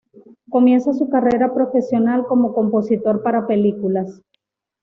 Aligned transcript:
Comienza 0.49 0.95
su 0.95 1.09
carrera 1.09 1.53
profesional 1.53 2.25
como 2.25 2.55
compositor 2.55 3.21
para 3.21 3.45
películas. 3.45 4.23